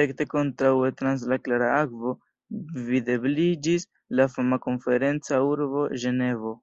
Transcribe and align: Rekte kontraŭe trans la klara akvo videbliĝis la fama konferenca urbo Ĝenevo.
Rekte 0.00 0.26
kontraŭe 0.34 0.90
trans 1.00 1.24
la 1.32 1.38
klara 1.48 1.70
akvo 1.80 2.14
videbliĝis 2.92 3.90
la 4.22 4.30
fama 4.38 4.62
konferenca 4.70 5.44
urbo 5.52 5.86
Ĝenevo. 6.06 6.58